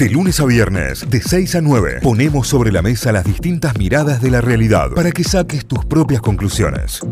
De 0.00 0.08
lunes 0.08 0.40
a 0.40 0.46
viernes, 0.46 1.10
de 1.10 1.20
6 1.20 1.56
a 1.56 1.60
9, 1.60 1.98
ponemos 2.02 2.48
sobre 2.48 2.72
la 2.72 2.80
mesa 2.80 3.12
las 3.12 3.22
distintas 3.22 3.76
miradas 3.76 4.22
de 4.22 4.30
la 4.30 4.40
realidad 4.40 4.92
para 4.94 5.10
que 5.10 5.22
saques 5.24 5.66
tus 5.66 5.84
propias 5.84 6.22
conclusiones. 6.22 7.02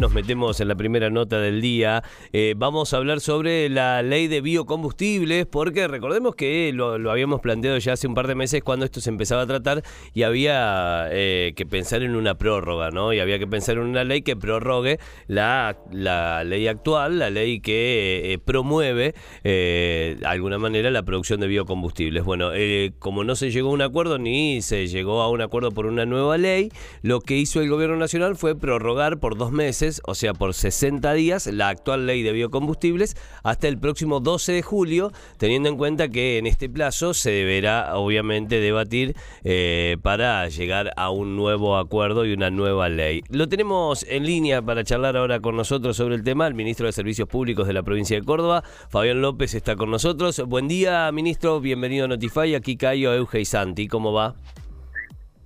Nos 0.00 0.12
metemos 0.12 0.60
en 0.60 0.68
la 0.68 0.76
primera 0.76 1.10
nota 1.10 1.40
del 1.40 1.60
día. 1.60 2.04
Eh, 2.32 2.54
vamos 2.56 2.94
a 2.94 2.98
hablar 2.98 3.20
sobre 3.20 3.68
la 3.68 4.02
ley 4.02 4.28
de 4.28 4.40
biocombustibles, 4.40 5.46
porque 5.46 5.88
recordemos 5.88 6.36
que 6.36 6.70
lo, 6.72 7.10
habíamos 7.10 7.40
planteado 7.40 7.78
ya 7.78 7.94
hace 7.94 8.06
un 8.06 8.14
par 8.14 8.28
de 8.28 8.36
meses 8.36 8.62
cuando 8.62 8.84
esto 8.84 9.00
se 9.00 9.10
empezaba 9.10 9.42
a 9.42 9.46
tratar 9.48 9.82
y 10.14 10.22
había 10.22 11.08
eh, 11.10 11.54
que 11.56 11.66
pensar 11.66 12.04
en 12.04 12.14
una 12.14 12.38
prórroga, 12.38 12.92
¿no? 12.92 13.12
Y 13.12 13.18
había 13.18 13.40
que 13.40 13.48
pensar 13.48 13.78
en 13.78 13.82
una 13.82 14.04
ley 14.04 14.22
que 14.22 14.36
prorrogue 14.36 15.00
la, 15.26 15.76
la 15.90 16.44
ley 16.44 16.68
actual, 16.68 17.18
la 17.18 17.30
ley 17.30 17.58
que 17.58 18.32
eh, 18.32 18.38
promueve 18.38 19.16
de 19.42 20.18
alguna 20.24 20.58
manera 20.58 20.88
la 20.92 21.02
producción 21.02 21.40
de 21.40 21.48
biocombustibles. 21.48 22.11
Bueno, 22.20 22.50
eh, 22.54 22.92
como 22.98 23.24
no 23.24 23.36
se 23.36 23.50
llegó 23.50 23.70
a 23.70 23.72
un 23.72 23.82
acuerdo 23.82 24.18
ni 24.18 24.60
se 24.62 24.86
llegó 24.86 25.22
a 25.22 25.30
un 25.30 25.40
acuerdo 25.40 25.70
por 25.70 25.86
una 25.86 26.04
nueva 26.04 26.36
ley, 26.36 26.70
lo 27.02 27.20
que 27.20 27.36
hizo 27.36 27.60
el 27.60 27.70
gobierno 27.70 27.96
nacional 27.96 28.36
fue 28.36 28.54
prorrogar 28.54 29.18
por 29.18 29.36
dos 29.36 29.52
meses, 29.52 30.02
o 30.04 30.14
sea, 30.14 30.34
por 30.34 30.54
60 30.54 31.12
días, 31.14 31.46
la 31.46 31.68
actual 31.68 32.06
ley 32.06 32.22
de 32.22 32.32
biocombustibles 32.32 33.16
hasta 33.42 33.68
el 33.68 33.78
próximo 33.78 34.20
12 34.20 34.52
de 34.52 34.62
julio, 34.62 35.12
teniendo 35.38 35.68
en 35.68 35.76
cuenta 35.76 36.08
que 36.08 36.38
en 36.38 36.46
este 36.46 36.68
plazo 36.68 37.14
se 37.14 37.30
deberá 37.30 37.96
obviamente 37.96 38.60
debatir 38.60 39.14
eh, 39.44 39.96
para 40.02 40.48
llegar 40.48 40.92
a 40.96 41.10
un 41.10 41.36
nuevo 41.36 41.76
acuerdo 41.78 42.26
y 42.26 42.32
una 42.32 42.50
nueva 42.50 42.88
ley. 42.88 43.22
Lo 43.30 43.48
tenemos 43.48 44.04
en 44.08 44.26
línea 44.26 44.62
para 44.62 44.84
charlar 44.84 45.16
ahora 45.16 45.40
con 45.40 45.56
nosotros 45.56 45.96
sobre 45.96 46.14
el 46.14 46.24
tema. 46.24 46.46
El 46.46 46.54
ministro 46.54 46.86
de 46.86 46.92
Servicios 46.92 47.28
Públicos 47.28 47.66
de 47.66 47.72
la 47.72 47.82
provincia 47.82 48.18
de 48.18 48.24
Córdoba, 48.24 48.62
Fabián 48.88 49.22
López, 49.22 49.54
está 49.54 49.76
con 49.76 49.90
nosotros. 49.90 50.40
Buen 50.46 50.68
día, 50.68 51.10
ministro. 51.12 51.60
Bienvenido 51.60 52.01
Notify. 52.08 52.54
Aquí 52.54 52.76
Cayo, 52.76 53.14
Euge 53.14 53.40
y 53.40 53.44
Santi. 53.44 53.88
¿Cómo 53.88 54.12
va? 54.12 54.34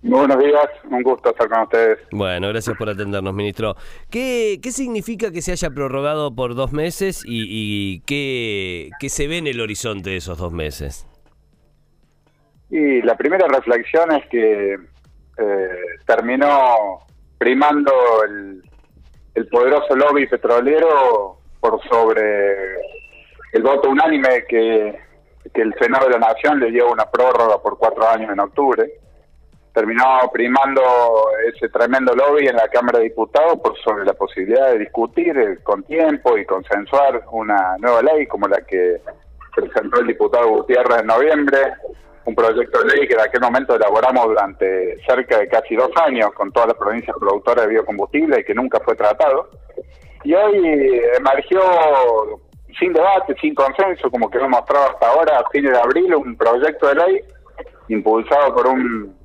Buenos 0.09 0.39
días, 0.39 0.69
un 0.89 1.03
gusto 1.03 1.31
estar 1.31 1.49
con 1.49 1.63
ustedes. 1.63 1.99
Bueno, 2.13 2.49
gracias 2.49 2.77
por 2.77 2.89
atendernos, 2.89 3.35
ministro. 3.35 3.75
¿Qué, 4.09 4.61
qué 4.63 4.71
significa 4.71 5.33
que 5.33 5.43
se 5.43 5.51
haya 5.51 5.71
prorrogado 5.71 6.33
por 6.33 6.55
dos 6.55 6.73
meses 6.73 7.25
y, 7.27 8.03
qué, 8.03 8.91
qué, 9.01 9.09
se 9.09 9.27
ve 9.27 9.39
en 9.39 9.49
el 9.49 9.61
horizonte 9.61 10.11
de 10.11 10.17
esos 10.17 10.39
dos 10.39 10.53
meses? 10.53 11.09
Y 12.71 13.03
la 13.03 13.17
primera 13.17 13.49
reflexión 13.49 14.13
es 14.13 14.25
que 14.27 14.75
eh, 14.75 15.69
terminó 16.07 17.01
primando 17.39 17.93
el, 18.29 18.63
el 19.35 19.49
poderoso 19.49 19.97
lobby 19.97 20.29
petrolero 20.29 21.39
por 21.61 21.83
sobre 21.89 22.77
el 23.53 23.63
voto 23.63 23.91
unánime 23.91 24.45
que 24.49 25.06
que 25.53 25.63
el 25.63 25.75
Senado 25.81 26.07
de 26.07 26.19
la 26.19 26.29
Nación 26.29 26.61
le 26.61 26.71
dio 26.71 26.91
una 26.91 27.05
prórroga 27.11 27.61
por 27.63 27.79
cuatro 27.79 28.07
años 28.09 28.31
en 28.33 28.41
octubre. 28.41 28.91
Terminó 29.73 30.05
primando 30.33 30.81
ese 31.53 31.69
tremendo 31.69 32.15
lobby 32.15 32.47
en 32.47 32.57
la 32.57 32.69
Cámara 32.69 32.99
de 32.99 33.05
Diputados 33.05 33.61
por 33.63 33.77
sobre 33.81 34.05
la 34.07 34.15
posibilidad 34.15 34.71
de 34.71 34.79
discutir 34.79 35.37
eh, 35.37 35.59
con 35.63 35.83
tiempo 35.83 36.39
y 36.39 36.47
consensuar 36.47 37.25
una 37.31 37.77
nueva 37.79 38.03
ley 38.03 38.27
como 38.27 38.49
la 38.49 38.63
que 38.63 39.03
presentó 39.55 40.01
el 40.01 40.07
diputado 40.07 40.49
Gutiérrez 40.49 41.01
en 41.01 41.07
noviembre, 41.07 41.59
un 42.25 42.35
proyecto 42.35 42.83
de 42.83 42.97
ley 42.97 43.07
que 43.07 43.15
en 43.15 43.21
aquel 43.21 43.41
momento 43.41 43.77
elaboramos 43.77 44.27
durante 44.27 44.97
cerca 45.07 45.39
de 45.39 45.49
casi 45.49 45.77
dos 45.77 45.91
años 46.05 46.33
con 46.33 46.51
todas 46.53 46.69
las 46.69 46.79
provincias 46.79 47.17
productoras 47.19 47.67
de 47.67 47.73
biocombustible 47.73 48.41
y 48.41 48.45
que 48.45 48.55
nunca 48.55 48.81
fue 48.81 48.97
tratado. 48.97 49.51
Y 50.25 50.35
hoy 50.35 51.03
emergió 51.17 51.61
sin 52.79 52.93
debate, 52.93 53.35
sin 53.41 53.55
consenso, 53.55 54.11
como 54.11 54.31
que 54.31 54.39
hemos 54.39 54.51
mostrado 54.51 54.91
hasta 54.91 55.09
ahora, 55.09 55.39
a 55.39 55.51
fines 55.51 55.73
de 55.73 55.79
abril, 55.79 56.15
un 56.15 56.37
proyecto 56.37 56.89
de 56.89 56.95
ley 56.95 57.21
impulsado 57.89 58.55
por 58.55 58.67
un 58.67 59.17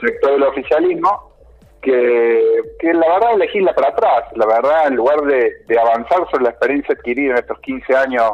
sector 0.00 0.32
del 0.32 0.42
oficialismo 0.44 1.32
que, 1.82 2.42
que 2.78 2.92
la 2.92 3.08
verdad 3.14 3.36
legisla 3.36 3.74
para 3.74 3.88
atrás, 3.88 4.24
la 4.34 4.46
verdad, 4.46 4.88
en 4.88 4.96
lugar 4.96 5.20
de, 5.22 5.52
de 5.66 5.78
avanzar 5.78 6.28
sobre 6.30 6.44
la 6.44 6.50
experiencia 6.50 6.94
adquirida 6.94 7.32
en 7.32 7.38
estos 7.38 7.60
15 7.60 7.96
años 7.96 8.30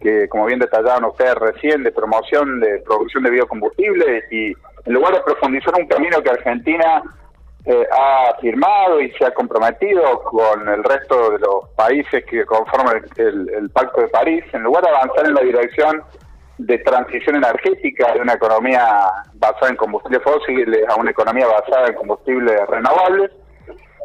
que, 0.00 0.28
como 0.28 0.46
bien 0.46 0.58
detallaban 0.58 1.04
ustedes 1.04 1.34
recién, 1.34 1.82
de 1.82 1.92
promoción 1.92 2.60
de 2.60 2.78
producción 2.80 3.22
de 3.22 3.30
biocombustibles 3.30 4.24
y 4.32 4.52
en 4.86 4.92
lugar 4.92 5.14
de 5.14 5.20
profundizar 5.20 5.74
un 5.78 5.86
camino 5.86 6.22
que 6.22 6.30
Argentina 6.30 7.02
eh, 7.66 7.86
ha 7.92 8.34
firmado 8.40 9.00
y 9.00 9.10
se 9.12 9.26
ha 9.26 9.32
comprometido 9.32 10.22
con 10.22 10.66
el 10.66 10.82
resto 10.82 11.32
de 11.32 11.38
los 11.40 11.68
países 11.76 12.24
que 12.24 12.44
conforman 12.46 13.04
el, 13.16 13.70
Pacto 13.70 14.00
de 14.00 14.08
París, 14.08 14.44
en 14.52 14.62
lugar 14.62 14.82
de 14.84 14.90
avanzar 14.90 15.26
en 15.26 15.34
la 15.34 15.42
dirección 15.42 16.02
de 16.56 16.78
transición 16.78 17.36
energética 17.36 18.14
de 18.14 18.20
una 18.20 18.34
economía 18.34 18.86
basada 19.34 19.68
en 19.68 19.76
combustibles 19.76 20.22
fósiles 20.22 20.88
a 20.88 20.96
una 20.96 21.10
economía 21.10 21.46
basada 21.46 21.88
en 21.88 21.94
combustibles 21.94 22.66
renovables, 22.68 23.30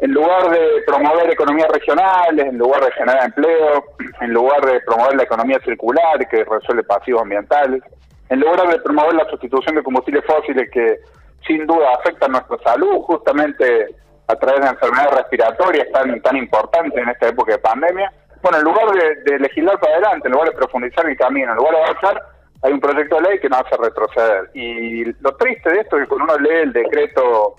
en 0.02 0.12
lugar 0.12 0.50
de 0.50 0.82
promover 0.86 1.30
economías 1.30 1.68
regionales, 1.68 2.46
en 2.46 2.58
lugar 2.58 2.84
de 2.84 2.92
generar 2.92 3.24
empleo, 3.24 3.84
en 4.20 4.32
lugar 4.32 4.60
de 4.66 4.80
promover 4.80 5.16
la 5.16 5.22
economía 5.22 5.58
circular 5.64 6.18
que 6.30 6.44
resuelve 6.44 6.84
pasivos 6.84 7.22
ambientales, 7.22 7.82
en 8.28 8.40
lugar 8.40 8.68
de 8.68 8.78
promover 8.80 9.14
la 9.14 9.28
sustitución 9.30 9.76
de 9.76 9.82
combustibles 9.82 10.24
fósiles 10.26 10.70
que 10.70 10.98
sin 11.46 11.66
duda 11.66 11.94
afecta 11.98 12.26
a 12.26 12.28
nuestra 12.28 12.58
salud, 12.58 13.00
justamente 13.02 13.94
a 14.28 14.36
través 14.36 14.60
de 14.60 14.68
enfermedades 14.68 15.14
respiratorias 15.14 15.88
tan, 15.92 16.20
tan 16.20 16.36
importantes 16.36 17.00
en 17.00 17.08
esta 17.08 17.28
época 17.28 17.52
de 17.52 17.58
pandemia. 17.58 18.12
Bueno, 18.42 18.58
en 18.58 18.64
lugar 18.64 18.86
de, 19.24 19.38
legislar 19.38 19.78
para 19.78 19.94
adelante, 19.94 20.28
en 20.28 20.32
lugar 20.32 20.50
de 20.50 20.56
profundizar 20.56 21.06
el 21.06 21.16
camino, 21.16 21.52
en 21.52 21.56
lugar 21.56 21.74
de 21.74 21.82
avanzar, 21.82 22.22
hay 22.62 22.72
un 22.72 22.80
proyecto 22.80 23.16
de 23.16 23.22
ley 23.22 23.38
que 23.40 23.48
nos 23.48 23.60
hace 23.60 23.76
retroceder. 23.76 24.50
Y 24.54 25.04
lo 25.20 25.36
triste 25.36 25.70
de 25.70 25.80
esto 25.80 25.96
es 25.96 26.02
que 26.02 26.08
cuando 26.08 26.34
uno 26.34 26.38
lee 26.38 26.62
el 26.62 26.72
decreto 26.72 27.56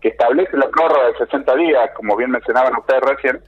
que 0.00 0.08
establece 0.08 0.56
la 0.56 0.68
prórroga 0.68 1.08
de 1.08 1.18
60 1.18 1.54
días, 1.56 1.90
como 1.94 2.16
bien 2.16 2.30
mencionaban 2.30 2.76
ustedes 2.76 3.02
recién, 3.02 3.42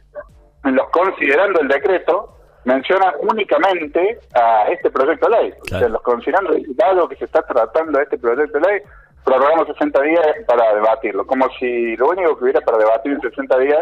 en 0.64 0.74
los 0.74 0.88
considerando 0.90 1.60
el 1.60 1.68
decreto, 1.68 2.36
menciona 2.64 3.14
únicamente 3.20 4.18
a 4.34 4.68
este 4.68 4.90
proyecto 4.90 5.28
de 5.28 5.42
ley. 5.42 5.54
O 5.62 5.64
sea, 5.66 5.88
los 5.88 6.02
considerando 6.02 6.54
dado 6.74 7.08
que 7.08 7.16
se 7.16 7.24
está 7.24 7.42
tratando 7.42 7.98
de 7.98 8.04
este 8.04 8.18
proyecto 8.18 8.58
de 8.58 8.68
ley, 8.68 8.82
prorrogamos 9.24 9.66
60 9.68 10.02
días 10.02 10.26
para 10.46 10.74
debatirlo, 10.74 11.26
como 11.26 11.48
si 11.58 11.96
lo 11.96 12.08
único 12.08 12.36
que 12.36 12.44
hubiera 12.44 12.60
para 12.60 12.78
debatir 12.78 13.12
en 13.12 13.20
60 13.20 13.58
días, 13.58 13.80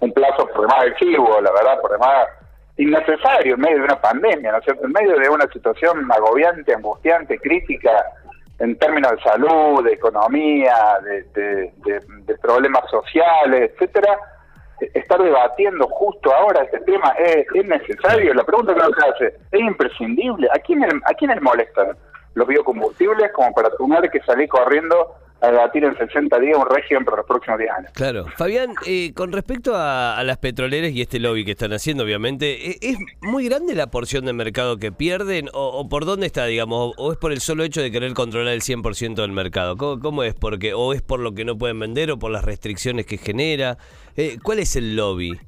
un 0.00 0.12
plazo 0.12 0.46
por 0.46 0.62
demás 0.62 0.86
excesivo, 0.86 1.40
la 1.40 1.52
verdad, 1.52 1.80
por 1.80 1.92
demás 1.92 2.28
innecesario 2.78 3.54
en 3.54 3.60
medio 3.60 3.78
de 3.78 3.84
una 3.84 4.00
pandemia, 4.00 4.52
¿no 4.52 4.58
es? 4.58 4.68
En 4.68 4.92
medio 4.92 5.18
de 5.18 5.28
una 5.28 5.46
situación 5.52 6.10
agobiante, 6.10 6.74
angustiante, 6.74 7.38
crítica 7.38 7.90
en 8.60 8.76
términos 8.78 9.12
de 9.12 9.22
salud, 9.22 9.84
de 9.84 9.92
economía, 9.92 10.74
de, 11.04 11.72
de, 11.84 12.38
problemas 12.38 12.88
sociales, 12.90 13.72
etcétera, 13.72 14.18
estar 14.94 15.20
debatiendo 15.20 15.86
justo 15.88 16.32
ahora 16.34 16.62
este 16.64 16.80
tema 16.80 17.10
es, 17.18 17.46
es 17.54 17.64
necesario. 17.66 18.34
La 18.34 18.44
pregunta 18.44 18.74
que 18.74 18.80
nos 18.80 18.98
hace, 18.98 19.26
¿es 19.52 19.60
imprescindible? 19.60 20.48
¿A 20.52 20.58
quién, 20.60 20.82
a 20.84 21.14
quién 21.14 21.30
les 21.30 21.42
molesta? 21.42 21.96
Los 22.34 22.46
biocombustibles 22.46 23.32
como 23.32 23.52
para 23.52 23.70
tener 23.76 24.10
que 24.10 24.20
salir 24.20 24.48
corriendo 24.48 25.14
a 25.40 25.50
debatir 25.50 25.84
en 25.84 25.96
60 25.96 26.38
días 26.40 26.58
un 26.58 26.68
régimen 26.68 27.04
para 27.04 27.18
los 27.18 27.26
próximos 27.26 27.58
10 27.60 27.70
años. 27.70 27.92
Claro. 27.92 28.26
Fabián, 28.36 28.74
eh, 28.86 29.12
con 29.14 29.32
respecto 29.32 29.72
a, 29.74 30.20
las 30.24 30.38
petroleras 30.38 30.90
y 30.90 31.00
este 31.00 31.20
lobby 31.20 31.44
que 31.44 31.52
están 31.52 31.72
haciendo, 31.72 32.02
obviamente, 32.02 32.70
¿e-, 32.70 32.78
¿es 32.80 32.98
muy 33.20 33.48
grande 33.48 33.74
la 33.74 33.86
porción 33.88 34.24
de 34.24 34.32
mercado 34.32 34.78
que 34.78 34.90
pierden 34.90 35.48
o, 35.52 35.88
por 35.88 36.04
dónde 36.04 36.26
está, 36.26 36.46
digamos? 36.46 36.92
O, 36.96 37.12
es 37.12 37.18
por 37.18 37.32
el 37.32 37.38
solo 37.38 37.62
hecho 37.62 37.80
de 37.80 37.92
querer 37.92 38.14
controlar 38.14 38.52
el 38.52 38.62
100% 38.62 39.14
del 39.14 39.32
mercado? 39.32 39.76
¿Cómo, 39.76 40.24
es? 40.24 40.34
Porque 40.34 40.74
¿O 40.74 40.92
es 40.92 41.02
por 41.02 41.20
lo 41.20 41.32
que 41.32 41.44
no 41.44 41.56
pueden 41.56 41.78
vender 41.78 42.10
o 42.10 42.18
por 42.18 42.32
las 42.32 42.44
restricciones 42.44 43.06
que 43.06 43.16
genera? 43.16 43.78
Eh, 44.16 44.38
¿Cuál 44.42 44.58
es 44.58 44.74
el 44.74 44.96
lobby? 44.96 45.38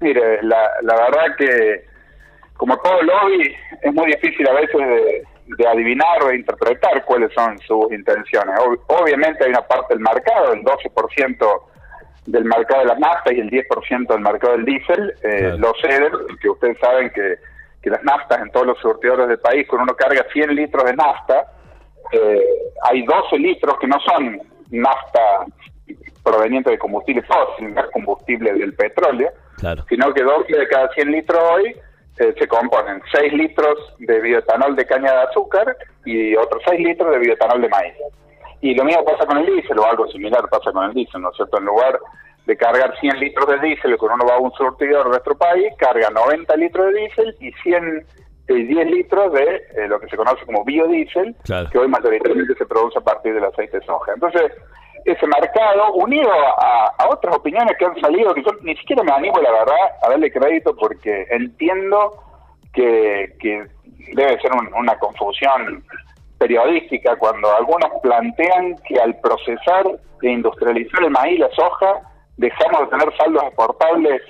Mire, 0.00 0.40
la, 0.42 0.70
la 0.82 0.94
verdad 0.94 1.36
que 1.36 1.84
como 2.56 2.76
todo 2.78 3.02
lobby 3.02 3.54
es 3.82 3.92
muy 3.92 4.06
difícil 4.06 4.46
a 4.48 4.52
veces 4.52 4.76
de 4.76 5.24
de 5.56 5.66
adivinar 5.66 6.22
o 6.22 6.28
de 6.28 6.36
interpretar 6.36 7.04
cuáles 7.04 7.32
son 7.32 7.58
sus 7.60 7.90
intenciones. 7.92 8.54
obviamente 8.86 9.44
hay 9.44 9.50
una 9.50 9.62
parte 9.62 9.94
del 9.94 10.02
mercado, 10.02 10.52
el 10.52 10.62
12% 10.62 11.62
del 12.26 12.44
mercado 12.44 12.82
de 12.82 12.86
las 12.88 12.98
naftas 12.98 13.32
y 13.32 13.40
el 13.40 13.50
10% 13.50 14.06
del 14.06 14.20
mercado 14.20 14.52
del 14.54 14.64
diésel, 14.64 15.14
eh, 15.22 15.54
lo 15.58 15.72
ceden, 15.80 16.12
que 16.40 16.50
ustedes 16.50 16.78
saben 16.78 17.10
que, 17.10 17.36
que 17.82 17.90
las 17.90 18.04
naftas 18.04 18.42
en 18.42 18.50
todos 18.50 18.66
los 18.66 18.78
surtidores 18.78 19.28
del 19.28 19.38
país, 19.38 19.66
cuando 19.66 19.84
uno 19.84 19.96
carga 19.96 20.26
100 20.32 20.54
litros 20.54 20.84
de 20.84 20.94
nafta, 20.94 21.46
eh, 22.12 22.42
hay 22.82 23.04
12 23.04 23.38
litros 23.38 23.78
que 23.78 23.86
no 23.86 23.98
son 24.00 24.40
nafta 24.70 25.46
proveniente 26.22 26.70
de 26.70 26.78
combustible 26.78 27.22
fósil, 27.22 27.74
no 27.74 27.80
es 27.80 27.90
combustible 27.90 28.52
del 28.52 28.74
petróleo, 28.74 29.30
sino 29.88 30.12
que 30.12 30.22
12 30.22 30.56
de 30.56 30.68
cada 30.68 30.88
100 30.90 31.10
litros 31.10 31.42
hoy 31.50 31.74
eh, 32.18 32.34
se 32.38 32.48
componen 32.48 33.00
6 33.12 33.32
litros 33.32 33.94
de 33.98 34.20
bioetanol 34.20 34.74
de 34.76 34.86
caña 34.86 35.12
de 35.12 35.22
azúcar 35.22 35.76
y 36.04 36.34
otros 36.36 36.62
6 36.68 36.80
litros 36.80 37.12
de 37.12 37.18
bioetanol 37.18 37.62
de 37.62 37.68
maíz. 37.68 37.94
Y 38.60 38.74
lo 38.74 38.84
mismo 38.84 39.04
pasa 39.04 39.24
con 39.26 39.38
el 39.38 39.46
diésel, 39.46 39.78
o 39.78 39.86
algo 39.86 40.08
similar 40.08 40.48
pasa 40.50 40.72
con 40.72 40.84
el 40.84 40.94
diésel, 40.94 41.22
¿no 41.22 41.30
es 41.30 41.36
cierto? 41.36 41.58
En 41.58 41.64
lugar 41.64 41.98
de 42.46 42.56
cargar 42.56 42.98
100 42.98 43.20
litros 43.20 43.46
de 43.48 43.58
diésel, 43.60 43.96
cuando 43.98 44.24
uno 44.24 44.32
va 44.32 44.36
a 44.36 44.40
un 44.40 44.52
surtidor 44.52 45.04
de 45.04 45.10
nuestro 45.10 45.36
país, 45.36 45.72
carga 45.78 46.10
90 46.10 46.56
litros 46.56 46.86
de 46.86 47.00
diésel 47.00 47.36
y 47.40 47.52
100 47.62 48.06
10 48.48 48.90
litros 48.90 49.32
de 49.32 49.62
eh, 49.76 49.88
lo 49.88 50.00
que 50.00 50.08
se 50.08 50.16
conoce 50.16 50.44
como 50.46 50.64
biodiesel, 50.64 51.36
que 51.70 51.78
hoy 51.78 51.88
mayoritariamente 51.88 52.54
se 52.54 52.64
produce 52.64 52.98
a 52.98 53.02
partir 53.02 53.34
del 53.34 53.44
aceite 53.44 53.78
de 53.78 53.84
soja. 53.84 54.12
Entonces, 54.14 54.52
ese 55.04 55.26
mercado, 55.26 55.92
unido 55.94 56.30
a, 56.30 57.08
otras 57.08 57.36
opiniones 57.36 57.76
que 57.78 57.86
han 57.86 58.00
salido, 58.00 58.34
que 58.34 58.42
yo 58.42 58.50
ni 58.62 58.76
siquiera 58.76 59.02
me 59.02 59.12
animo, 59.12 59.40
la 59.40 59.50
verdad, 59.50 59.76
a 60.02 60.10
darle 60.10 60.30
crédito 60.30 60.76
porque 60.76 61.26
entiendo 61.30 62.22
que, 62.72 63.34
debe 64.14 64.40
ser 64.40 64.52
una 64.74 64.98
confusión 64.98 65.84
periodística 66.38 67.16
cuando 67.16 67.54
algunos 67.54 67.90
plantean 68.02 68.76
que 68.86 68.98
al 69.00 69.14
procesar 69.20 69.84
e 70.22 70.28
industrializar 70.30 71.02
el 71.02 71.10
maíz 71.10 71.36
y 71.36 71.38
la 71.38 71.50
soja 71.50 72.00
dejamos 72.36 72.82
de 72.82 72.86
tener 72.86 73.16
saldos 73.16 73.42
exportables 73.44 74.22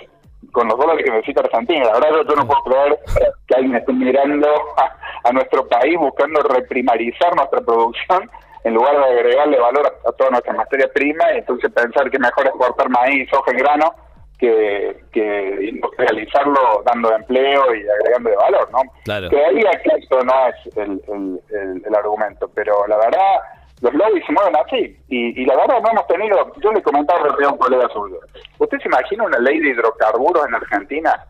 con 0.53 0.69
los 0.69 0.79
dólares 0.79 1.05
que 1.05 1.11
necesita 1.11 1.43
Argentina. 1.43 1.85
La 1.85 1.93
verdad 1.95 2.25
yo 2.29 2.37
no 2.37 2.47
puedo 2.47 2.63
creer 2.65 2.99
que 3.47 3.55
alguien 3.55 3.77
esté 3.77 3.93
mirando 3.93 4.49
a, 4.77 5.33
nuestro 5.33 5.69
país 5.69 5.99
buscando 5.99 6.41
reprimarizar 6.41 7.37
nuestra 7.37 7.61
producción 7.61 8.31
en 8.65 8.75
lugar 8.75 8.97
de 8.97 9.05
agregarle 9.05 9.59
valor 9.59 10.01
a, 10.07 10.13
toda 10.13 10.31
nuestra 10.31 10.53
materia 10.53 10.89
prima 10.93 11.25
y 11.35 11.39
entonces 11.39 11.71
pensar 11.73 12.11
que 12.11 12.19
mejor 12.19 12.47
exportar 12.47 12.89
maíz, 12.91 13.29
soja 13.31 13.51
en 13.53 13.59
grano 13.59 13.95
que, 14.39 14.97
que 15.13 15.71
industrializarlo 15.73 16.83
dando 16.87 17.15
empleo 17.15 17.75
y 17.75 17.89
agregando 17.89 18.31
de 18.31 18.37
valor, 18.37 18.71
¿no? 18.71 18.83
Claro. 19.05 19.29
Creería 19.29 19.71
que 19.83 19.91
esto 19.99 20.23
no 20.23 20.49
es 20.49 20.77
el, 20.77 21.03
el, 21.09 21.83
el, 21.85 21.95
argumento, 21.95 22.49
pero 22.55 22.87
la 22.87 22.97
verdad 22.99 23.41
los 23.81 23.95
lobbies 23.95 24.25
se 24.27 24.33
mueven 24.33 24.57
así. 24.57 24.97
Y, 25.09 25.43
y, 25.43 25.45
la 25.45 25.57
verdad 25.57 25.81
no 25.83 25.91
hemos 25.91 26.07
tenido, 26.07 26.53
yo 26.61 26.73
le 26.73 26.83
comentaba 26.83 27.21
a 27.21 27.49
un 27.49 27.59
colega 27.59 27.89
suyo, 27.89 28.21
¿usted 28.59 28.79
se 28.79 28.89
imagina 28.89 29.25
una 29.25 29.39
ley 29.39 29.59
de 29.59 29.71
hidrocarburos 29.71 30.47
en 30.47 30.55
Argentina 30.55 31.27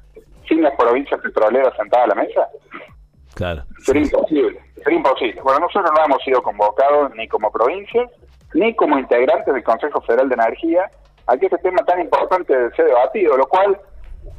sin 0.46 0.62
las 0.62 0.74
provincias 0.76 1.20
petroleras 1.20 1.74
sentadas 1.76 2.10
a 2.10 2.14
la 2.14 2.22
mesa? 2.22 2.48
Claro. 3.38 3.62
Sería 3.84 4.02
imposible, 4.02 4.60
sería 4.82 4.98
imposible. 4.98 5.40
Bueno, 5.42 5.60
nosotros 5.60 5.92
no 5.96 6.04
hemos 6.04 6.20
sido 6.24 6.42
convocados 6.42 7.14
ni 7.14 7.28
como 7.28 7.52
provincia, 7.52 8.04
ni 8.52 8.74
como 8.74 8.98
integrantes 8.98 9.54
del 9.54 9.62
Consejo 9.62 10.00
Federal 10.00 10.28
de 10.28 10.34
Energía, 10.34 10.90
a 11.28 11.36
que 11.36 11.46
este 11.46 11.58
tema 11.58 11.84
tan 11.84 12.00
importante 12.00 12.52
sea 12.74 12.84
debatido, 12.84 13.36
lo 13.36 13.46
cual 13.46 13.78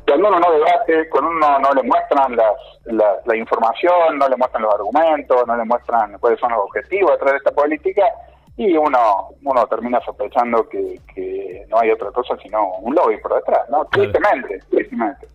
cuando 0.06 0.28
uno 0.28 0.40
no 0.42 0.52
debate, 0.52 1.10
cuando 1.12 1.32
uno 1.32 1.60
no 1.60 1.74
le 1.76 1.84
muestran 1.84 2.36
las, 2.36 3.24
la, 3.26 3.38
información, 3.38 4.18
no 4.18 4.28
le 4.28 4.36
muestran 4.36 4.64
los 4.64 4.74
argumentos, 4.74 5.48
no 5.48 5.56
le 5.56 5.64
muestran 5.64 6.18
cuáles 6.20 6.38
son 6.42 6.52
los 6.52 6.60
objetivos 6.60 7.12
detrás 7.12 7.32
de 7.32 7.38
esta 7.38 7.52
política, 7.52 8.04
y 8.58 8.76
uno 8.76 9.30
uno 9.46 9.68
termina 9.68 10.02
sospechando 10.02 10.68
que, 10.68 11.00
que 11.16 11.66
no 11.70 11.80
hay 11.80 11.92
otra 11.92 12.12
cosa 12.12 12.36
sino 12.44 12.80
un 12.80 12.94
lobby 12.94 13.16
por 13.22 13.34
detrás, 13.34 13.62
¿no? 13.70 13.86
Tristemente, 13.86 14.60
tristemente. 14.70 15.26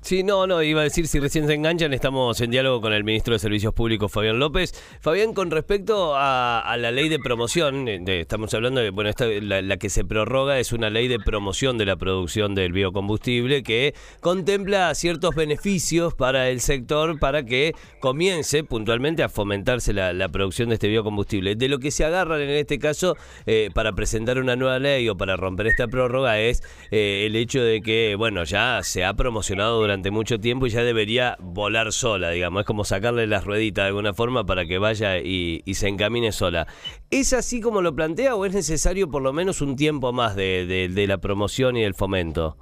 Sí, 0.00 0.24
no, 0.24 0.48
no, 0.48 0.62
iba 0.62 0.80
a 0.80 0.84
decir, 0.84 1.06
si 1.06 1.20
recién 1.20 1.46
se 1.46 1.54
enganchan, 1.54 1.92
estamos 1.92 2.40
en 2.40 2.50
diálogo 2.50 2.80
con 2.80 2.92
el 2.92 3.04
ministro 3.04 3.34
de 3.34 3.38
Servicios 3.38 3.72
Públicos, 3.72 4.10
Fabián 4.10 4.40
López. 4.40 4.72
Fabián, 5.00 5.32
con 5.32 5.50
respecto 5.52 6.14
a, 6.16 6.76
la 6.76 6.90
ley 6.90 7.08
de 7.08 7.20
promoción, 7.20 7.86
eh, 7.86 8.02
estamos 8.20 8.52
hablando 8.54 8.80
de, 8.80 8.90
bueno, 8.90 9.10
esta, 9.10 9.26
la, 9.26 9.76
que 9.76 9.88
se 9.90 10.04
prorroga 10.04 10.58
es 10.58 10.72
una 10.72 10.90
ley 10.90 11.06
de 11.06 11.20
promoción 11.20 11.78
de 11.78 11.86
la 11.86 11.96
producción 11.96 12.56
del 12.56 12.72
biocombustible 12.72 13.62
que 13.62 13.94
contempla 14.20 14.92
ciertos 14.96 15.36
beneficios 15.36 16.14
para 16.14 16.48
el 16.48 16.60
sector 16.60 17.20
para 17.20 17.44
que 17.44 17.74
comience 18.00 18.64
puntualmente 18.64 19.22
a 19.22 19.28
fomentarse 19.28 19.92
la, 19.92 20.28
producción 20.30 20.70
de 20.70 20.74
este 20.74 20.88
biocombustible. 20.88 21.54
De 21.54 21.68
lo 21.68 21.78
que 21.78 21.92
se 21.92 22.04
agarran 22.04 22.40
en 22.40 22.50
este 22.50 22.80
caso 22.80 23.16
eh, 23.46 23.70
para 23.72 23.92
presentar 23.92 24.38
una 24.38 24.56
nueva 24.56 24.80
ley 24.80 25.08
o 25.08 25.16
para 25.16 25.36
romper 25.36 25.68
esta 25.68 25.86
prórroga 25.86 26.40
es 26.40 26.62
eh, 26.90 27.24
el 27.26 27.36
hecho 27.36 27.62
de 27.62 27.82
que, 27.82 28.16
bueno, 28.22 28.44
ya 28.44 28.84
se 28.84 29.04
ha 29.04 29.14
promocionado 29.14 29.80
durante 29.80 30.12
mucho 30.12 30.38
tiempo 30.38 30.66
y 30.66 30.70
ya 30.70 30.84
debería 30.84 31.36
volar 31.40 31.90
sola, 31.90 32.30
digamos. 32.30 32.60
Es 32.60 32.66
como 32.68 32.84
sacarle 32.84 33.26
las 33.26 33.44
rueditas 33.44 33.82
de 33.82 33.88
alguna 33.88 34.14
forma 34.14 34.44
para 34.46 34.64
que 34.64 34.78
vaya 34.78 35.18
y, 35.18 35.60
se 35.74 35.88
encamine 35.88 36.30
sola. 36.30 36.68
¿Es 37.10 37.32
así 37.32 37.60
como 37.60 37.82
lo 37.82 37.96
plantea 37.96 38.36
o 38.36 38.44
es 38.46 38.54
necesario 38.54 39.10
por 39.10 39.22
lo 39.22 39.32
menos 39.32 39.60
un 39.60 39.74
tiempo 39.74 40.12
más 40.12 40.36
de, 40.36 41.04
la 41.08 41.18
promoción 41.18 41.76
y 41.76 41.82
del 41.82 41.94
fomento? 41.94 42.56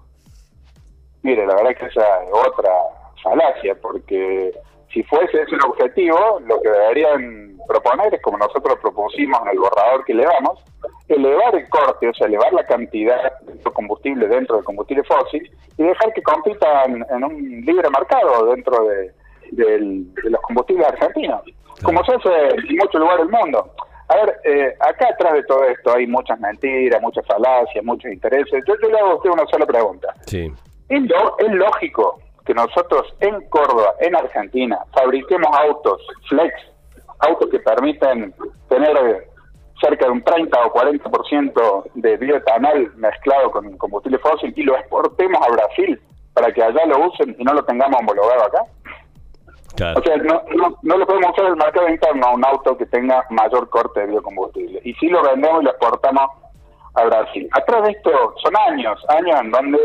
Mire, 1.22 1.46
la 1.46 1.54
verdad 1.56 1.76
que 1.78 1.84
esa 1.88 2.22
es 2.24 2.30
otra 2.32 2.72
falacia, 3.22 3.74
porque 3.82 4.52
si 4.92 5.02
fuese 5.04 5.42
ese 5.42 5.54
el 5.54 5.64
objetivo, 5.64 6.40
lo 6.46 6.60
que 6.60 6.68
deberían 6.68 7.56
proponer 7.66 8.12
es 8.12 8.22
como 8.22 8.38
nosotros 8.38 8.78
propusimos 8.82 9.40
en 9.42 9.48
el 9.48 9.58
borrador 9.58 10.04
que 10.04 10.14
le 10.14 10.24
damos, 10.24 10.58
elevar 11.08 11.54
el 11.54 11.68
corte, 11.68 12.08
o 12.08 12.14
sea, 12.14 12.26
elevar 12.26 12.52
la 12.52 12.64
cantidad 12.64 13.38
de 13.42 13.70
combustible 13.72 14.26
dentro 14.26 14.56
del 14.56 14.64
combustible 14.64 15.04
fósil 15.04 15.48
y 15.78 15.82
dejar 15.84 16.12
que 16.12 16.22
compitan 16.22 17.06
en 17.08 17.24
un 17.24 17.62
libre 17.64 17.88
mercado 17.90 18.46
dentro 18.46 18.84
de, 18.84 19.12
los 19.52 20.40
combustibles 20.42 20.88
argentinos, 20.88 21.42
como 21.82 22.04
se 22.04 22.14
hace 22.14 22.48
en 22.56 22.76
muchos 22.76 23.00
lugares 23.00 23.26
del 23.26 23.36
mundo. 23.36 23.72
A 24.08 24.16
ver, 24.16 24.40
eh, 24.44 24.74
acá 24.80 25.08
atrás 25.12 25.34
de 25.34 25.44
todo 25.44 25.64
esto 25.64 25.94
hay 25.94 26.06
muchas 26.06 26.38
mentiras, 26.40 27.00
muchas 27.00 27.24
falacias, 27.26 27.84
muchos 27.84 28.10
intereses. 28.10 28.64
Yo, 28.66 28.74
le 28.74 28.98
hago 28.98 29.10
a 29.10 29.14
usted 29.14 29.30
una 29.30 29.46
sola 29.46 29.66
pregunta. 29.66 30.12
Sí. 30.26 30.52
¿Es, 30.88 31.02
¿Es 31.38 31.52
lógico 31.52 32.18
que 32.44 32.54
nosotros 32.54 33.14
en 33.20 33.48
Córdoba, 33.48 33.94
en 34.00 34.16
Argentina, 34.16 34.78
fabriquemos 34.92 35.48
autos 35.56 36.00
flex, 36.28 36.54
autos 37.20 37.48
que 37.50 37.60
permiten 37.60 38.34
tener 38.68 39.28
cerca 39.80 40.06
de 40.06 40.12
un 40.12 40.22
30 40.22 40.66
o 40.66 40.72
40% 40.72 41.84
de 41.94 42.16
bioetanol 42.16 42.92
mezclado 42.96 43.50
con 43.50 43.76
combustible 43.78 44.18
fósil 44.18 44.52
y 44.54 44.62
lo 44.62 44.76
exportemos 44.76 45.40
a 45.46 45.50
Brasil 45.50 46.00
para 46.34 46.52
que 46.52 46.62
allá 46.62 46.86
lo 46.86 47.08
usen 47.08 47.34
y 47.38 47.44
no 47.44 47.54
lo 47.54 47.64
tengamos 47.64 48.00
homologado 48.00 48.44
acá. 48.44 48.62
O 49.96 50.02
sea, 50.02 50.16
no, 50.18 50.42
no, 50.82 50.96
lo 50.96 51.06
podemos 51.06 51.30
usar 51.30 51.46
en 51.46 51.52
el 51.52 51.56
mercado 51.56 51.88
interno 51.88 52.26
a 52.26 52.34
un 52.34 52.44
auto 52.44 52.76
que 52.76 52.86
tenga 52.86 53.24
mayor 53.30 53.70
corte 53.70 54.00
de 54.00 54.06
biocombustible. 54.08 54.80
Y 54.84 54.92
si 54.94 55.08
lo 55.08 55.22
vendemos 55.22 55.62
y 55.62 55.64
lo 55.64 55.70
exportamos 55.70 56.30
a 56.94 57.04
Brasil. 57.04 57.48
Atrás 57.52 57.84
de 57.84 57.92
esto 57.92 58.10
son 58.42 58.56
años, 58.68 59.02
años 59.08 59.40
en 59.40 59.50
donde 59.50 59.78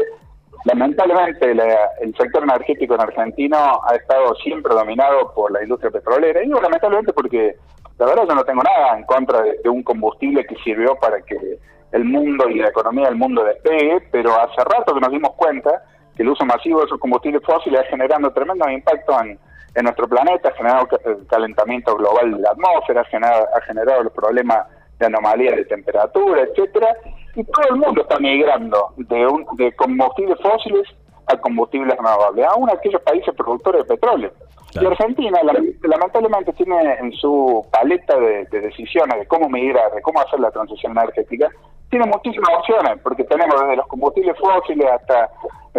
lamentablemente 0.63 1.51
el 1.51 2.15
sector 2.17 2.43
energético 2.43 2.95
en 2.95 3.01
argentino 3.01 3.57
ha 3.57 3.95
estado 3.95 4.33
siempre 4.35 4.73
dominado 4.73 5.33
por 5.33 5.51
la 5.51 5.61
industria 5.61 5.91
petrolera. 5.91 6.41
Y 6.41 6.47
digo 6.47 6.61
lamentablemente 6.61 7.13
porque 7.13 7.55
la 7.97 8.05
verdad 8.05 8.23
yo 8.27 8.35
no 8.35 8.43
tengo 8.43 8.63
nada 8.63 8.97
en 8.97 9.03
contra 9.05 9.41
de, 9.41 9.69
un 9.69 9.83
combustible 9.83 10.45
que 10.45 10.55
sirvió 10.63 10.95
para 10.95 11.21
que 11.21 11.59
el 11.91 12.03
mundo 12.03 12.49
y 12.49 12.55
la 12.55 12.69
economía 12.69 13.05
del 13.05 13.15
mundo 13.15 13.43
despegue, 13.43 14.01
pero 14.11 14.31
hace 14.39 14.63
rato 14.63 14.93
que 14.93 14.99
nos 14.99 15.11
dimos 15.11 15.33
cuenta 15.35 15.83
que 16.15 16.23
el 16.23 16.29
uso 16.29 16.45
masivo 16.45 16.79
de 16.79 16.85
esos 16.85 16.99
combustibles 16.99 17.41
fósiles 17.43 17.79
está 17.79 17.91
generando 17.91 18.31
tremendo 18.31 18.69
impacto 18.69 19.17
en, 19.21 19.39
nuestro 19.83 20.07
planeta, 20.07 20.49
ha 20.49 20.53
generado 20.53 20.87
el 21.05 21.27
calentamiento 21.27 21.95
global 21.97 22.31
de 22.31 22.39
la 22.39 22.51
atmósfera, 22.51 23.01
ha 23.01 23.05
generado, 23.05 23.45
ha 23.53 23.61
generado 23.61 24.03
los 24.03 24.13
problemas 24.13 24.67
de 24.99 25.05
anomalía 25.05 25.51
de 25.51 25.65
temperatura, 25.65 26.43
etcétera, 26.43 26.95
y 27.35 27.43
todo 27.43 27.67
el 27.69 27.75
mundo 27.75 28.01
está 28.01 28.17
migrando 28.19 28.93
de, 28.97 29.27
un, 29.27 29.45
de 29.57 29.73
combustibles 29.75 30.39
fósiles 30.41 30.87
a 31.27 31.37
combustibles 31.37 31.97
renovables, 31.97 32.45
aún 32.45 32.69
aquellos 32.69 33.01
países 33.01 33.33
productores 33.35 33.81
de 33.83 33.95
petróleo. 33.95 34.31
Y 34.79 34.85
Argentina, 34.85 35.39
lamentablemente, 35.83 36.51
tiene 36.53 36.95
en 36.99 37.11
su 37.13 37.65
paleta 37.71 38.19
de, 38.19 38.45
decisiones 38.45 39.19
de 39.19 39.25
cómo 39.25 39.49
migrar, 39.49 39.91
de 39.93 40.01
cómo 40.01 40.19
hacer 40.19 40.39
la 40.39 40.51
transición 40.51 40.91
energética, 40.91 41.49
tiene 41.89 42.05
muchísimas 42.07 42.49
opciones, 42.57 42.99
porque 43.01 43.23
tenemos 43.23 43.59
desde 43.61 43.77
los 43.77 43.87
combustibles 43.87 44.37
fósiles 44.37 44.85
hasta 44.91 45.29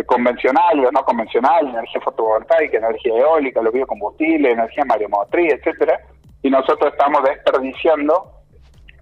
convencionales 0.07 0.87
o 0.89 0.93
no 0.93 1.05
convencionales, 1.05 1.73
energía 1.73 2.01
fotovoltaica, 2.01 2.79
energía 2.79 3.19
eólica, 3.19 3.63
los 3.63 3.73
biocombustibles, 3.73 4.53
energía 4.53 4.85
mareomotriz, 4.85 5.55
etcétera, 5.55 6.01
y 6.43 6.51
nosotros 6.51 6.93
estamos 6.93 7.23
desperdiciando 7.23 8.36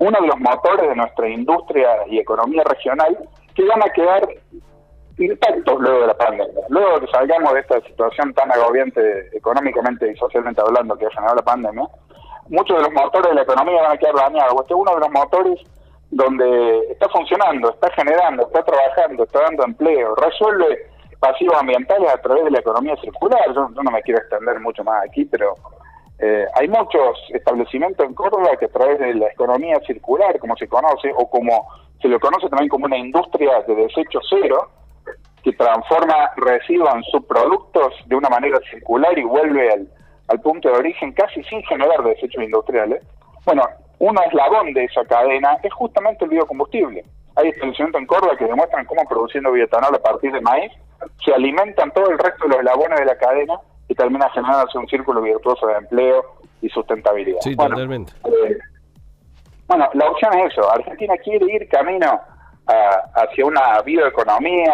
uno 0.04 0.20
de 0.20 0.26
los 0.26 0.38
motores 0.38 0.88
de 0.88 0.96
nuestra 0.96 1.28
industria 1.28 1.88
y 2.08 2.18
economía 2.18 2.62
regional 2.64 3.16
que 3.54 3.64
van 3.64 3.82
a 3.82 3.90
quedar 3.90 4.28
intactos 5.16 5.80
luego 5.80 6.00
de 6.00 6.06
la 6.08 6.14
pandemia. 6.14 6.62
Luego 6.68 7.00
que 7.00 7.06
salgamos 7.06 7.54
de 7.54 7.61
esta 7.61 7.80
situación 7.80 8.34
tan 8.34 8.52
agobiante 8.52 9.00
económicamente 9.32 10.11
y 10.11 10.16
socialmente 10.16 10.61
hablando 10.61 10.96
que 10.96 11.06
ha 11.06 11.11
generado 11.11 11.37
la 11.37 11.42
pandemia, 11.42 11.88
muchos 12.49 12.76
de 12.76 12.82
los 12.82 12.92
motores 12.92 13.28
de 13.30 13.34
la 13.34 13.42
economía 13.42 13.82
van 13.82 13.92
a 13.92 13.96
quedar 13.96 14.14
dañados. 14.14 14.61
Este 14.61 14.75
es 14.75 14.80
uno 14.80 14.94
de 14.94 15.00
los 15.00 15.11
motores 15.11 15.61
donde 16.11 16.78
está 16.90 17.08
funcionando, 17.08 17.70
está 17.70 17.90
generando, 17.92 18.46
está 18.46 18.62
trabajando, 18.62 19.25
está 19.25 19.40
dando 19.40 19.64
empleo, 19.64 20.14
resuelve 20.16 20.87
pasivos 21.18 21.56
ambientales 21.58 22.12
a 22.12 22.18
través 22.18 22.44
de 22.44 22.50
la 22.50 22.58
economía 22.58 22.96
circular. 22.96 23.40
Yo, 23.54 23.68
no 23.70 23.90
me 23.90 24.02
quiero 24.02 24.20
extender 24.20 24.61
mucho 24.61 24.84
más 24.84 25.02
aquí, 25.06 25.25
pero 25.25 25.54
eh, 26.18 26.47
hay 26.54 26.68
muchos 26.68 27.18
establecimientos 27.30 28.06
en 28.06 28.14
Córdoba 28.14 28.56
que 28.59 28.66
a 28.66 28.73
través 28.73 28.99
de 28.99 29.14
la 29.14 29.26
economía 29.28 29.80
circular, 29.87 30.38
como 30.38 30.56
se 30.56 30.68
conoce, 30.68 31.12
o 31.16 31.28
como 31.28 31.66
se 32.00 32.09
lo 32.09 32.21
conoce 32.21 32.49
también 32.49 32.68
como 32.68 32.87
una 32.87 32.97
industria 32.97 33.62
de 33.66 33.75
desecho 33.75 34.21
cero, 34.28 34.71
que 35.42 35.52
transforma 35.52 36.30
residuos 36.37 36.94
en 36.94 37.02
subproductos 37.04 37.94
de 38.06 38.16
una 38.16 38.30
manera 38.30 38.59
circular 38.71 39.18
y 39.18 39.25
vuelve 39.25 39.73
al, 39.73 40.40
punto 40.40 40.68
de 40.68 40.78
origen 40.78 41.12
casi 41.12 41.42
sin 41.44 41.62
generar 41.64 42.02
desechos 42.02 42.42
industriales. 42.42 43.02
Bueno, 43.44 43.62
un 43.99 44.18
eslabón 44.26 44.73
de 44.73 44.85
esa 44.85 45.04
cadena 45.04 45.59
es 45.62 45.73
justamente 45.75 46.25
el 46.25 46.30
biocombustible. 46.30 47.04
Hay 47.37 47.49
establecimientos 47.49 48.00
en 48.00 48.06
Córdoba 48.06 48.37
que 48.37 48.47
demuestran 48.47 48.87
cómo 48.87 49.04
produciendo 49.06 49.52
bioetanol 49.52 49.94
a 49.94 49.99
partir 49.99 50.33
de 50.33 50.40
maíz 50.40 50.73
se 51.25 51.33
alimentan 51.33 51.90
todo 51.92 52.11
el 52.11 52.18
resto 52.18 52.44
de 52.44 52.50
los 52.50 52.59
eslabones 52.59 52.99
de 52.99 53.04
la 53.04 53.18
cadena 53.18 53.61
y 53.88 53.95
termina 53.95 54.29
generándose 54.31 54.79
un 54.79 54.87
círculo 54.88 55.21
virtuoso 55.21 55.67
de 55.67 55.75
empleo 55.75 56.25
y 56.62 56.69
sustentabilidad. 56.71 57.41
Sí, 57.43 57.55
bueno, 57.55 57.75
totalmente. 57.76 58.12
eh, 58.25 58.59
bueno, 59.67 59.88
la 59.95 60.09
opción 60.11 60.33
es 60.38 60.53
eso. 60.53 60.71
Argentina 60.71 61.14
quiere 61.19 61.47
ir 61.53 61.69
camino 61.69 62.21
a- 62.67 63.03
hacia 63.23 63.45
una 63.47 63.81
bioeconomía, 63.83 64.73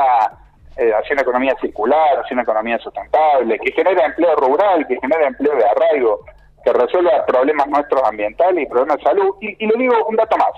eh, 0.77 0.93
hacia 0.95 1.13
una 1.15 1.23
economía 1.23 1.55
circular, 1.61 2.19
hacia 2.21 2.35
una 2.35 2.43
economía 2.43 2.79
sustentable, 2.79 3.59
que 3.59 3.73
genere 3.73 4.03
empleo 4.05 4.35
rural, 4.37 4.87
que 4.87 4.99
genere 5.01 5.27
empleo 5.27 5.57
de 5.57 5.65
arraigo, 5.69 6.21
que 6.65 6.73
resuelva 6.73 7.25
problemas 7.27 7.67
nuestros 7.69 8.03
ambientales 8.05 8.63
y 8.65 8.67
problemas 8.67 8.99
de 8.99 9.03
salud. 9.05 9.35
Y, 9.41 9.65
y 9.65 9.67
le 9.67 9.75
digo 9.79 9.95
un 10.07 10.17
dato 10.17 10.37
más. 10.37 10.51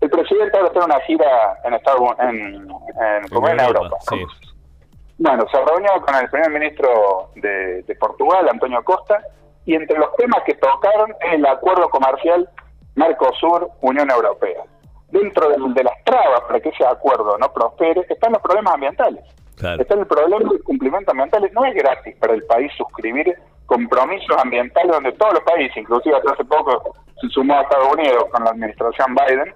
El 0.00 0.10
presidente 0.10 0.56
ahora 0.56 0.68
está 0.68 0.78
en 0.80 0.84
una 0.86 1.00
gira 1.00 1.58
en 1.64 1.74
Estados 1.74 2.08
en, 2.20 2.36
en, 2.70 3.28
como 3.32 3.48
en 3.48 3.60
Europa. 3.60 3.96
sí. 4.08 4.24
Bueno, 5.18 5.44
se 5.50 5.58
reunió 5.64 5.90
con 6.00 6.14
el 6.14 6.30
primer 6.30 6.50
ministro 6.50 7.30
de, 7.34 7.82
de 7.82 7.94
Portugal, 7.96 8.48
Antonio 8.48 8.82
Costa, 8.84 9.20
y 9.64 9.74
entre 9.74 9.98
los 9.98 10.14
temas 10.14 10.42
que 10.44 10.54
tocaron 10.54 11.10
es 11.20 11.34
el 11.34 11.44
acuerdo 11.44 11.90
comercial 11.90 12.48
Mercosur-Unión 12.94 14.10
Europea. 14.10 14.62
Dentro 15.10 15.48
de, 15.48 15.56
de 15.74 15.84
las 15.84 16.04
trabas 16.04 16.42
para 16.46 16.60
que 16.60 16.68
ese 16.68 16.86
acuerdo 16.86 17.36
no 17.38 17.52
prospere 17.52 18.06
están 18.08 18.32
los 18.32 18.42
problemas 18.42 18.74
ambientales. 18.74 19.24
Claro. 19.56 19.82
Está 19.82 19.94
el 19.94 20.06
problema 20.06 20.50
del 20.50 20.62
cumplimiento 20.62 21.10
ambiental. 21.10 21.50
No 21.52 21.64
es 21.64 21.74
gratis 21.74 22.16
para 22.16 22.34
el 22.34 22.44
país 22.44 22.70
suscribir 22.76 23.36
compromisos 23.66 24.36
ambientales 24.42 24.92
donde 24.92 25.12
todos 25.12 25.34
los 25.34 25.42
países, 25.42 25.76
inclusive 25.76 26.16
hasta 26.16 26.32
hace 26.32 26.44
poco 26.44 26.94
se 27.20 27.28
sumó 27.28 27.58
a 27.58 27.62
Estados 27.62 27.92
Unidos 27.92 28.24
con 28.30 28.44
la 28.44 28.50
administración 28.50 29.14
Biden, 29.14 29.54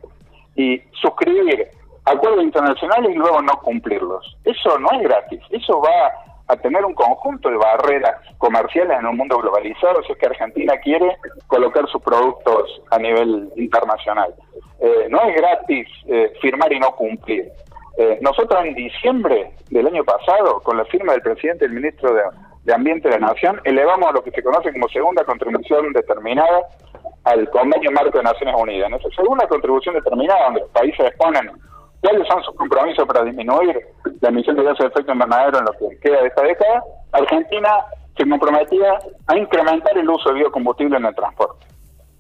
y 0.57 0.83
suscribir 1.01 1.69
acuerdos 2.05 2.45
internacionales 2.45 3.11
y 3.15 3.19
luego 3.19 3.41
no 3.43 3.53
cumplirlos. 3.61 4.37
Eso 4.45 4.79
no 4.79 4.89
es 4.93 5.03
gratis. 5.03 5.41
Eso 5.51 5.81
va 5.81 6.13
a 6.49 6.57
tener 6.57 6.85
un 6.85 6.95
conjunto 6.95 7.49
de 7.49 7.57
barreras 7.57 8.17
comerciales 8.39 8.99
en 8.99 9.07
un 9.07 9.17
mundo 9.17 9.39
globalizado 9.39 10.03
si 10.03 10.13
es 10.13 10.19
que 10.19 10.27
Argentina 10.27 10.75
quiere 10.79 11.17
colocar 11.47 11.89
sus 11.89 12.03
productos 12.03 12.83
a 12.91 12.99
nivel 12.99 13.51
internacional. 13.57 14.35
Eh, 14.81 15.07
no 15.09 15.21
es 15.23 15.37
gratis 15.37 15.89
eh, 16.09 16.33
firmar 16.41 16.73
y 16.73 16.81
no 16.81 16.91
cumplir. 16.97 17.51
Eh, 17.97 18.19
nosotros 18.21 18.65
en 18.65 18.75
diciembre 18.75 19.53
del 19.71 19.87
año 19.87 20.05
pasado, 20.05 20.61
con 20.61 20.77
la 20.77 20.85
firma 20.87 21.13
del 21.13 21.23
presidente 21.23 21.65
y 21.65 21.69
el 21.69 21.75
ministro 21.75 22.13
de, 22.15 22.73
Ambiente 22.73 23.09
de 23.09 23.19
la 23.19 23.29
Nación, 23.29 23.61
elevamos 23.65 24.13
lo 24.13 24.23
que 24.23 24.31
se 24.31 24.43
conoce 24.43 24.73
como 24.73 24.89
segunda 24.89 25.25
contribución 25.25 25.93
determinada 25.93 26.63
al 27.25 27.49
Convenio 27.51 27.91
Marco 27.91 28.19
de 28.19 28.25
Naciones 28.25 28.55
Unidas. 28.57 28.89
En 28.89 28.95
esa 28.95 29.09
segunda 29.11 29.47
contribución 29.47 29.95
determinada, 29.95 30.45
donde 30.45 30.61
los 30.61 30.71
países 30.71 31.07
exponen 31.07 31.51
cuáles 32.03 32.27
son 32.29 32.43
sus 32.43 32.55
compromisos 32.57 33.07
para 33.07 33.25
disminuir 33.25 33.81
la 34.21 34.29
emisión 34.29 34.57
de 34.57 34.65
gases 34.65 34.81
de 34.81 34.87
efecto 34.89 35.13
invernadero 35.13 35.59
en 35.59 35.65
lo 35.65 35.73
que 35.73 35.99
queda 36.01 36.21
de 36.21 36.29
esta 36.29 36.43
década, 36.43 36.83
Argentina 37.13 37.71
se 38.17 38.29
comprometía 38.29 38.99
a 39.29 39.37
incrementar 39.37 39.97
el 39.97 40.09
uso 40.09 40.31
de 40.31 40.41
biocombustible 40.41 40.97
en 40.97 41.07
el 41.07 41.15
transporte. 41.15 41.67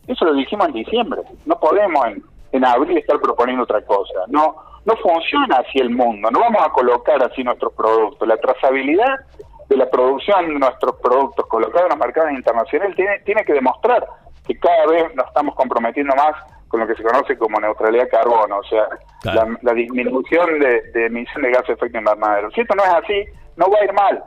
Eso 0.07 0.25
lo 0.25 0.35
dijimos 0.35 0.69
en 0.69 0.75
diciembre. 0.75 1.23
No 1.47 1.59
podemos 1.61 2.07
en, 2.07 2.23
en 2.53 2.65
abril 2.65 2.99
estar 2.99 3.21
proponiendo 3.21 3.65
otra 3.65 3.83
cosa. 3.83 4.21
No, 4.29 4.57
no 4.85 4.97
funciona 4.97 5.57
así 5.57 5.79
el 5.79 5.91
mundo. 5.91 6.31
No 6.31 6.41
vamos 6.41 6.62
a 6.65 6.71
colocar 6.71 7.23
así 7.23 7.45
nuestros 7.45 7.73
productos. 7.75 8.27
La 8.27 8.37
trazabilidad 8.37 9.21
de 9.69 9.77
la 9.77 9.89
producción 9.91 10.49
de 10.49 10.59
nuestros 10.59 10.97
productos 10.97 11.47
colocados 11.47 11.85
en 11.85 11.99
los 11.99 12.07
mercados 12.07 12.33
internacionales 12.33 12.97
tiene, 12.97 13.21
tiene 13.21 13.45
que 13.45 13.53
demostrar 13.53 14.07
que 14.47 14.59
cada 14.59 14.87
vez 14.87 15.15
nos 15.15 15.27
estamos 15.27 15.55
comprometiendo 15.55 16.15
más 16.17 16.35
con 16.69 16.81
lo 16.81 16.87
que 16.87 16.95
se 16.95 17.03
conoce 17.03 17.37
como 17.37 17.61
neutralidad 17.61 18.05
de 18.05 18.09
carbono, 18.11 18.59
o 18.59 18.65
sea, 18.65 18.87
Claro. 19.21 19.51
la, 19.53 19.59
la 19.63 19.73
disminución 19.75 20.59
de, 20.59 20.83
de 20.93 21.07
emisión 21.07 21.43
de 21.43 21.51
gases 21.51 21.69
de 21.69 21.73
efecto 21.75 21.99
invernadero. 21.99 22.51
Si 22.51 22.61
esto 22.63 22.75
no 22.75 22.83
es 22.83 22.91
así, 22.91 23.25
no 23.57 23.67
va 23.71 23.79
a 23.81 23.85
ir 23.85 23.93
mal, 23.93 24.25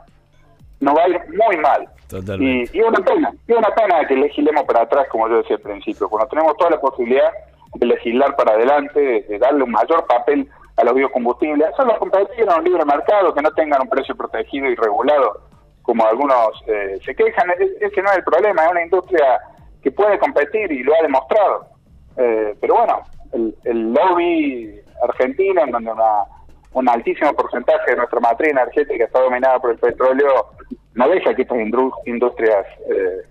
no 0.80 0.94
va 0.94 1.02
a 1.02 1.08
ir 1.08 1.20
muy 1.28 1.56
mal. 1.58 1.88
Totalmente. 2.08 2.70
Y, 2.72 2.78
y 2.78 2.82
una 2.82 2.98
pena, 3.00 3.32
y 3.48 3.52
una 3.52 3.68
pena 3.74 4.06
que 4.06 4.14
legislemos 4.14 4.62
para 4.64 4.82
atrás, 4.82 5.06
como 5.10 5.28
yo 5.28 5.38
decía 5.38 5.56
al 5.56 5.62
principio, 5.62 6.08
cuando 6.08 6.28
tenemos 6.28 6.56
toda 6.56 6.70
la 6.70 6.80
posibilidad 6.80 7.30
de 7.74 7.86
legislar 7.86 8.36
para 8.36 8.52
adelante, 8.52 9.24
de, 9.28 9.38
darle 9.38 9.64
un 9.64 9.72
mayor 9.72 10.06
papel 10.06 10.48
a 10.76 10.84
los 10.84 10.94
biocombustibles, 10.94 11.66
hacerlos 11.68 11.98
competir 11.98 12.44
en 12.48 12.52
un 12.58 12.64
libre 12.64 12.84
mercado, 12.84 13.34
que 13.34 13.42
no 13.42 13.50
tengan 13.52 13.82
un 13.82 13.88
precio 13.88 14.14
protegido 14.14 14.66
y 14.66 14.76
regulado, 14.76 15.40
como 15.82 16.06
algunos 16.06 16.62
eh, 16.68 16.98
se 17.04 17.14
quejan. 17.14 17.50
E- 17.50 17.76
Ese 17.84 18.00
no 18.02 18.10
es 18.12 18.18
el 18.18 18.24
problema, 18.24 18.64
es 18.66 18.70
una 18.70 18.82
industria 18.82 19.40
que 19.86 19.92
puede 19.92 20.18
competir 20.18 20.72
y 20.72 20.82
lo 20.82 20.92
ha 20.96 21.02
demostrado. 21.02 21.68
Eh, 22.16 22.56
pero 22.60 22.74
bueno, 22.74 23.02
el, 23.32 23.54
el 23.62 23.92
lobby 23.92 24.80
argentino, 25.00 25.62
en 25.62 25.70
donde 25.70 25.92
una, 25.92 26.24
un 26.72 26.88
altísimo 26.88 27.32
porcentaje 27.34 27.92
de 27.92 27.96
nuestra 27.98 28.18
matriz 28.18 28.50
energética 28.50 29.04
está 29.04 29.20
dominada 29.20 29.60
por 29.60 29.70
el 29.70 29.78
petróleo, 29.78 30.46
no 30.94 31.08
deja 31.08 31.32
que 31.36 31.42
estas 31.42 31.58
industrias 32.04 32.66
eh, 32.90 33.28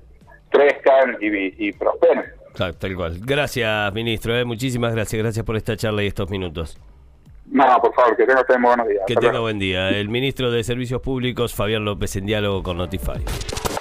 crezcan 0.49 1.17
y, 1.19 1.67
y 1.67 1.73
prosperen. 1.73 2.23
Tal, 2.55 2.73
tal 2.77 2.95
cual. 2.95 3.19
Gracias, 3.19 3.93
ministro. 3.93 4.33
eh, 4.33 4.45
Muchísimas 4.45 4.95
gracias. 4.95 5.21
Gracias 5.21 5.45
por 5.45 5.57
esta 5.57 5.75
charla 5.75 6.03
y 6.03 6.07
estos 6.07 6.29
minutos. 6.29 6.77
No, 7.51 7.65
por 7.81 7.93
favor, 7.95 8.15
que 8.15 8.23
tengan 8.23 8.43
ustedes 8.43 8.61
muy 8.61 8.69
buenos 8.69 8.87
días. 8.87 9.03
Que 9.07 9.15
tenga 9.15 9.39
buen 9.41 9.59
día. 9.59 9.89
El 9.89 10.07
ministro 10.07 10.51
de 10.51 10.63
Servicios 10.63 11.01
Públicos, 11.01 11.53
Fabián 11.53 11.83
López, 11.83 12.15
en 12.15 12.25
diálogo 12.27 12.63
con 12.63 12.77
Notify. 12.77 13.19